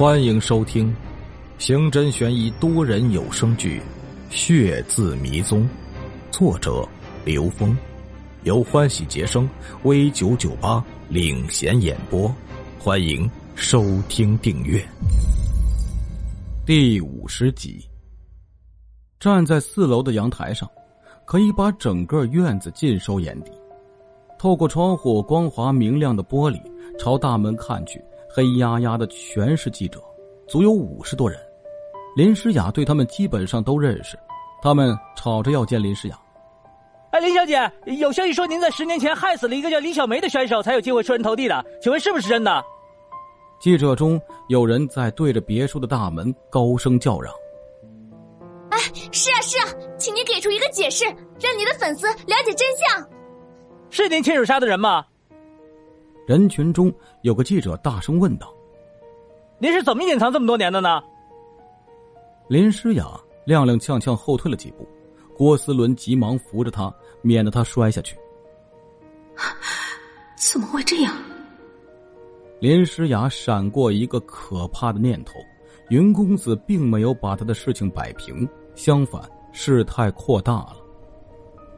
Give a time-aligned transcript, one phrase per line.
[0.00, 0.96] 欢迎收听
[1.58, 3.82] 刑侦悬疑多人有声剧
[4.34, 5.60] 《血字迷踪》，
[6.30, 6.88] 作者
[7.22, 7.76] 刘峰，
[8.44, 9.46] 由欢喜杰生
[9.82, 12.34] V 九九八领衔演播。
[12.78, 14.82] 欢迎收听订阅。
[16.64, 17.86] 第五十集，
[19.18, 20.66] 站在四楼的阳台上，
[21.26, 23.52] 可以把整个院子尽收眼底。
[24.38, 26.58] 透过窗户光滑明亮的玻璃，
[26.98, 28.02] 朝大门看去。
[28.32, 30.00] 黑压压的全是记者，
[30.46, 31.38] 足有五十多人。
[32.16, 34.18] 林诗雅对他们基本上都认识，
[34.62, 36.18] 他们吵着要见林诗雅。
[37.10, 42.64] 哎，林小姐，有消息说您在十年前害死了一个叫李小梅的选手，才有机会出人头地的，请问是不是真的？
[43.60, 47.34] 记者中有人在对着别墅的大门高声叫嚷
[48.70, 48.78] ：“哎，
[49.12, 49.66] 是啊是啊，
[49.98, 53.08] 请您给出一个解释，让你的粉丝了解真相。
[53.90, 55.04] 是您亲手杀的人吗？”
[56.30, 58.54] 人群中有个记者大声问道
[59.58, 61.02] ：“您是怎么隐藏这么多年的呢？”
[62.46, 63.04] 林诗雅
[63.46, 64.86] 踉踉跄跄后退了几步，
[65.36, 68.16] 郭思伦急忙扶着她，免得她摔下去。
[70.38, 71.12] 怎么会这样？
[72.60, 75.32] 林诗雅闪过一个可怕的念头：
[75.88, 80.76] 云公子并没有把他的事情摆平，相反，事态扩大了。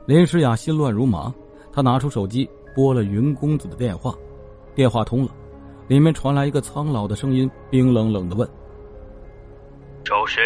[0.04, 1.34] 林诗雅心乱如麻，
[1.72, 4.14] 她拿出手机拨了云公子的电话。
[4.74, 5.34] 电话通了，
[5.88, 8.48] 里面传来一个苍老的声音，冰冷冷的问
[10.04, 10.42] ：“找谁？”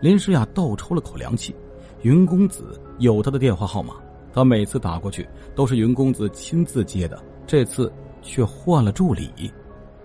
[0.00, 1.54] 林诗雅倒抽了口凉气。
[2.02, 3.96] 云公子有他的电话号码，
[4.32, 9.52] 他每次打过去都是云公子亲自接的，这次却换了助理。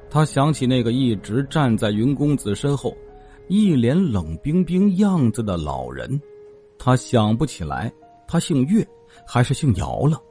[0.09, 2.93] 他想起那个一直站在云公子身后，
[3.47, 6.21] 一脸冷冰冰样子的老人，
[6.77, 7.89] 他想不起来
[8.27, 8.85] 他姓岳
[9.25, 10.21] 还是姓姚了。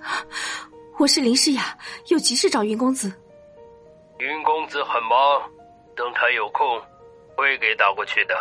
[0.98, 1.76] 我是林诗雅，
[2.08, 3.12] 有急事找云公子。
[4.18, 5.18] 云公子很忙，
[5.94, 6.66] 等他有空
[7.36, 8.34] 会给打过去的。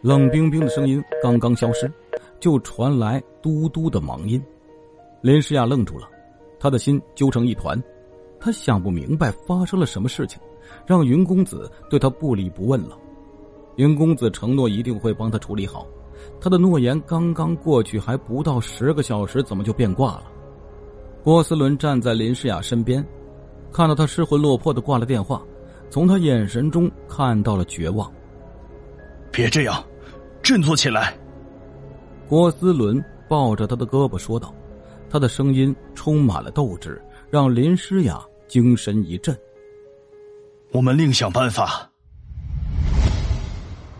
[0.00, 1.90] 冷冰冰的声音刚刚消失，
[2.40, 4.44] 就传来嘟嘟的忙音。
[5.20, 6.10] 林诗雅愣住了，
[6.58, 7.80] 他的心揪成一团，
[8.40, 10.40] 他想不明白发生了什么事情，
[10.84, 12.98] 让云公子对他不理不问了。
[13.76, 15.86] 云公子承诺一定会帮他处理好，
[16.40, 20.31] 他的诺言刚刚过去还不到十个小时，怎么就变卦了？
[21.22, 23.04] 郭思伦站在林诗雅身边，
[23.72, 25.40] 看到她失魂落魄的挂了电话，
[25.88, 28.10] 从她眼神中看到了绝望。
[29.30, 29.82] 别这样，
[30.42, 31.16] 振作起来。
[32.28, 34.52] 郭思伦抱着他的胳膊说道，
[35.08, 37.00] 他的声音充满了斗志，
[37.30, 39.36] 让林诗雅精神一振。
[40.72, 41.88] 我们另想办法。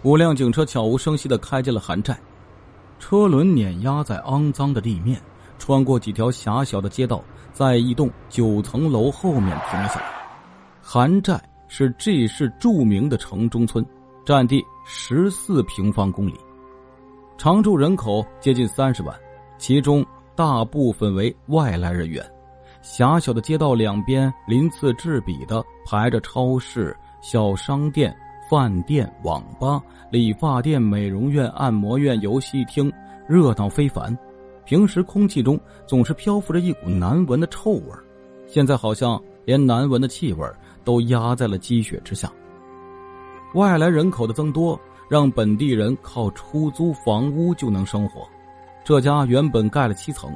[0.02, 2.18] 五辆警车悄无声息的开进了韩寨，
[2.98, 5.22] 车轮碾压在肮脏的地面。
[5.62, 10.06] 穿过几条狭小的街道，在一栋九层楼后面停了下来。
[10.82, 13.86] 韩寨是 G 市著名的城中村，
[14.26, 16.34] 占地十四平方公里，
[17.38, 19.16] 常住人口接近三十万，
[19.56, 22.28] 其中大部分为外来人员。
[22.82, 28.12] 狭小的街道两边鳞次栉比的排着超市、小商店、
[28.50, 29.80] 饭店、网吧、
[30.10, 32.92] 理发店、美容院、按摩院、游戏厅，
[33.28, 34.12] 热闹非凡。
[34.72, 37.92] 平时空气中总是漂浮着一股难闻的臭味
[38.46, 40.48] 现在好像连难闻的气味
[40.82, 42.32] 都压在了积雪之下。
[43.52, 48.26] 外来人口的增多，让本地人靠出租房屋就能生活。
[48.82, 50.34] 这家原本盖了七层，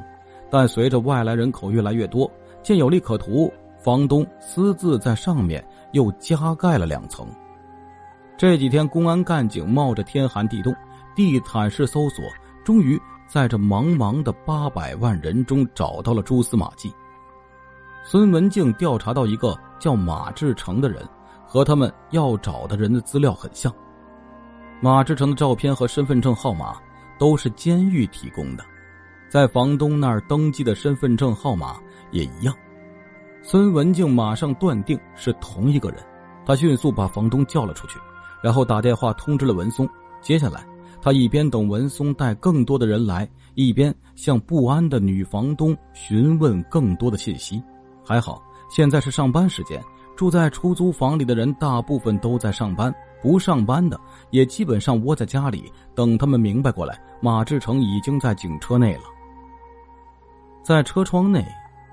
[0.51, 2.31] 但随着外来人口越来越多，
[2.61, 3.51] 见有利可图，
[3.83, 7.27] 房东私自在上面又加盖了两层。
[8.37, 10.71] 这几天，公安干警冒着天寒地冻，
[11.15, 12.23] 地毯式搜索，
[12.63, 12.96] 终于。
[13.27, 16.93] 在这茫茫的八百万人中找到了蛛丝马迹。
[18.03, 21.05] 孙文静调查到一个叫马志成的人，
[21.45, 23.73] 和他们要找的人的资料很像。
[24.79, 26.77] 马志成的照片和身份证号码
[27.19, 28.63] 都是监狱提供的，
[29.29, 31.75] 在房东那儿登记的身份证号码
[32.11, 32.55] 也一样。
[33.43, 35.99] 孙文静马上断定是同一个人，
[36.45, 37.99] 他迅速把房东叫了出去，
[38.41, 39.87] 然后打电话通知了文松。
[40.21, 40.65] 接下来。
[41.07, 47.63] 他一边等文松带更多的人来，一边向不安的女房东询问更多的信息。
[48.03, 49.81] 还好，现在是上班时间，
[50.17, 53.97] 住在出租房里的人大部分都在上班，不上班的
[54.31, 56.99] 也基本上窝在家里等他们明白过来。
[57.21, 59.03] 马志成已经在警车内了，
[60.61, 61.41] 在车窗内，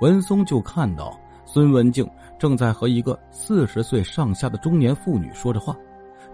[0.00, 2.04] 文松就看到孙文静
[2.36, 5.72] 正在和一个四十岁上下的中年妇女说着话。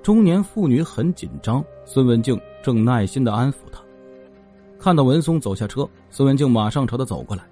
[0.03, 3.81] 中年妇女很紧张，孙文静正耐心的安抚她。
[4.79, 7.45] 看到文松走下车，孙文静马上朝他走过来。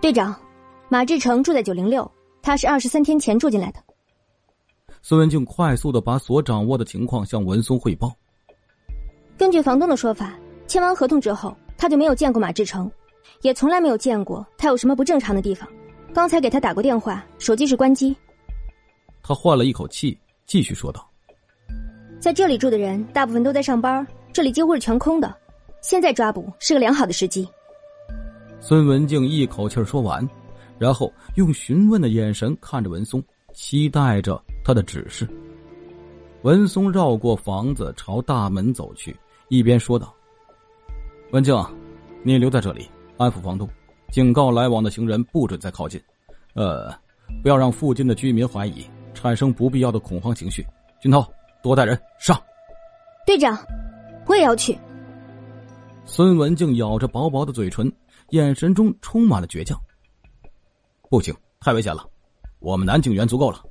[0.00, 0.34] 队长，
[0.88, 2.10] 马志成住在九零六，
[2.40, 3.78] 他是二十三天前住进来的。
[5.02, 8.10] 孙文静快速的把所掌握的情况向文松汇报。
[9.36, 10.34] 根据房东的说法，
[10.66, 12.90] 签完合同之后，他就没有见过马志成，
[13.42, 15.68] 也从来没有见过他有什么不正常的地方。
[16.14, 18.16] 刚才给他打过电话，手机是关机。
[19.22, 20.18] 他换了一口气，
[20.52, 21.10] 继续说道
[22.20, 25.34] ：“在这里住的人大部分都在上班，这里几乎是全空的。
[25.80, 27.48] 现在抓捕是个良好的时机。”
[28.60, 30.28] 孙文静一口气说完，
[30.78, 35.26] 然后用询问的眼神看着文松，期待着他的指示。
[36.42, 39.16] 文松绕过房子，朝大门走去，
[39.48, 40.14] 一边说道
[41.32, 41.56] ：“文静，
[42.22, 43.66] 你留在这里，安抚房东，
[44.10, 45.98] 警告来往的行人不准再靠近，
[46.52, 46.94] 呃，
[47.42, 48.84] 不要让附近的居民怀疑。”
[49.22, 50.66] 产生不必要的恐慌情绪，
[51.00, 51.24] 军涛
[51.62, 52.36] 多带人上。
[53.24, 53.56] 队长，
[54.26, 54.76] 我也要去。
[56.04, 57.90] 孙文静咬着薄薄的嘴唇，
[58.30, 59.80] 眼神中充满了倔强。
[61.08, 62.04] 不行，太危险了，
[62.58, 63.62] 我们男警员足够了。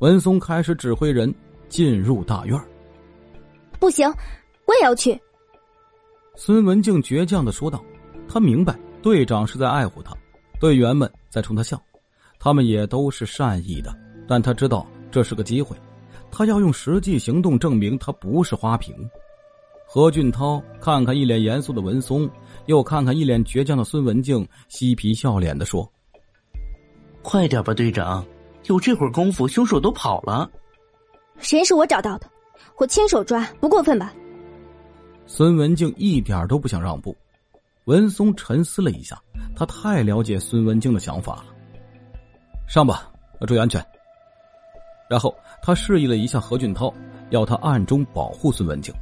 [0.00, 1.34] 文松开始指挥人
[1.70, 2.60] 进入大院。
[3.80, 4.06] 不行，
[4.66, 5.18] 我也要去。
[6.36, 7.82] 孙文静倔强的说道
[8.28, 10.14] ：“他明白队长是在爱护他，
[10.60, 11.80] 队员们在冲他笑。”
[12.44, 13.96] 他们也都是善意的，
[14.26, 15.76] 但他知道这是个机会，
[16.30, 18.94] 他要用实际行动证明他不是花瓶。
[19.86, 22.28] 何俊涛看看一脸严肃的文松，
[22.66, 25.86] 又看看一脸倔强的孙文静，嬉皮笑脸的说
[27.22, 28.24] ：“快点吧，队长，
[28.68, 30.50] 有这会儿功夫，凶手都跑了。
[31.38, 32.26] 谁是我找到的，
[32.78, 34.14] 我亲手抓，不过分吧？”
[35.26, 37.14] 孙文静一点都不想让步。
[37.84, 39.20] 文松沉思了一下，
[39.54, 41.46] 他太了解孙文静的想法了。
[42.66, 43.10] 上吧，
[43.40, 43.84] 要注意安全。
[45.12, 46.90] 然后他示意了一下何俊涛，
[47.28, 48.94] 要他暗中保护孙文静。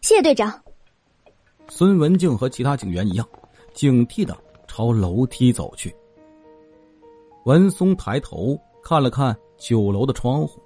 [0.00, 0.58] 谢队长。
[1.68, 3.28] 孙文静和其他警员一样，
[3.74, 4.34] 警惕的
[4.66, 5.94] 朝楼梯走去。
[7.44, 10.58] 文松抬头看了看九楼的窗户，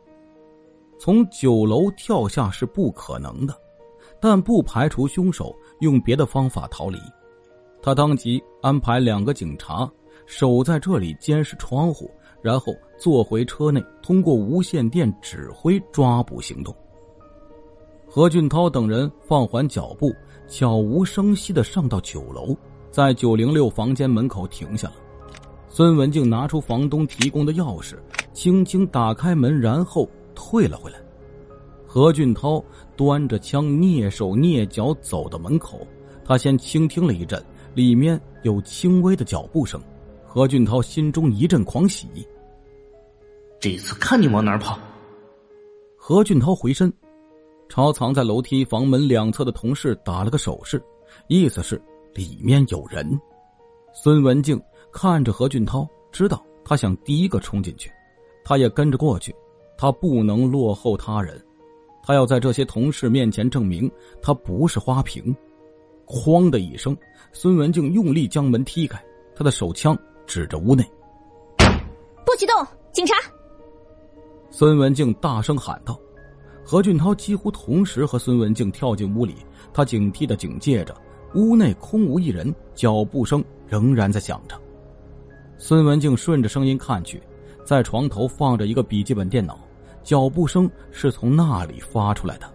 [0.96, 3.60] 从九楼跳下是不可能的，
[4.20, 7.00] 但不排除凶手用别的方法逃离。
[7.82, 9.90] 他当即安排两个警察。
[10.26, 12.10] 守在这里监视窗户，
[12.40, 16.74] 然后坐回车内，通过无线电指挥抓捕行动。
[18.06, 20.12] 何俊涛等人放缓脚步，
[20.48, 22.56] 悄无声息的上到九楼，
[22.90, 24.94] 在九零六房间门口停下了。
[25.68, 27.96] 孙文静拿出房东提供的钥匙，
[28.32, 30.98] 轻轻打开门，然后退了回来。
[31.86, 32.64] 何俊涛
[32.96, 35.86] 端着枪，蹑手蹑脚走到门口，
[36.24, 37.42] 他先倾听了一阵，
[37.74, 39.80] 里面有轻微的脚步声。
[40.30, 42.06] 何俊涛心中一阵狂喜，
[43.58, 44.78] 这次看你往哪儿跑！
[45.96, 46.92] 何俊涛回身，
[47.66, 50.82] 朝藏在楼梯房门两侧的同事打了个手势，
[51.28, 51.80] 意思是
[52.12, 53.18] 里面有人。
[53.94, 54.60] 孙文静
[54.92, 57.90] 看着何俊涛，知道他想第一个冲进去，
[58.44, 59.34] 他也跟着过去。
[59.78, 61.42] 他不能落后他人，
[62.02, 63.90] 他要在这些同事面前证明
[64.20, 65.34] 他不是花瓶。
[66.06, 66.94] 哐的一声，
[67.32, 69.02] 孙文静用力将门踢开，
[69.34, 69.98] 他的手枪。
[70.28, 70.84] 指着屋内，
[71.56, 72.54] 不许动！
[72.92, 73.14] 警察！
[74.50, 75.98] 孙文静大声喊道。
[76.62, 79.36] 何俊涛几乎同时和孙文静跳进屋里，
[79.72, 80.94] 他警惕的警戒着。
[81.34, 84.54] 屋内空无一人，脚步声仍然在响着。
[85.56, 87.22] 孙文静顺着声音看去，
[87.64, 89.58] 在床头放着一个笔记本电脑，
[90.02, 92.46] 脚步声是从那里发出来的。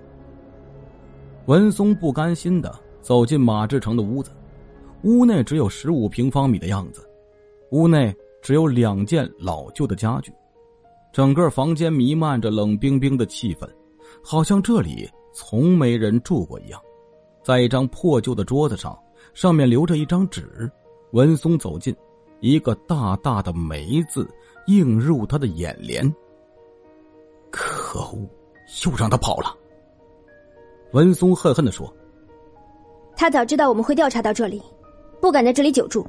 [1.48, 4.32] 文松不甘心的走进马志成的屋子，
[5.02, 7.08] 屋内只有十五平方米的样子。
[7.74, 10.32] 屋内只有两件老旧的家具，
[11.12, 13.68] 整个房间弥漫着冷冰冰的气氛，
[14.24, 16.80] 好像这里从没人住过一样。
[17.42, 18.96] 在一张破旧的桌子上，
[19.34, 20.72] 上面留着一张纸。
[21.14, 21.96] 文松走近，
[22.42, 24.30] 一个大大的“梅”字
[24.68, 26.08] 映入他的眼帘。
[27.50, 28.30] 可恶，
[28.86, 29.52] 又让他跑了。
[30.92, 31.92] 文松恨恨的说
[33.18, 34.62] ：“他早知道我们会调查到这里，
[35.20, 36.06] 不敢在这里久住。”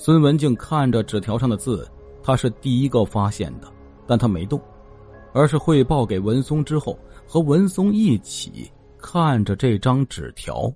[0.00, 1.86] 孙文静看着纸条上的字，
[2.22, 3.66] 他是第一个发现的，
[4.06, 4.58] 但他没动，
[5.32, 10.72] 而是汇报给文松之后，和文松一起看着这张纸条。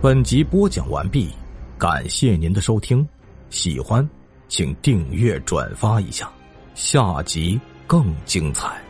[0.00, 1.28] 本集播讲完毕，
[1.76, 3.06] 感谢您的收听，
[3.50, 4.08] 喜欢
[4.48, 6.32] 请订阅转发一下，
[6.74, 8.85] 下集更精彩。